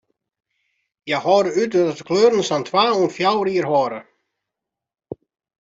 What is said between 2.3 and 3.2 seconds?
sa'n twa oant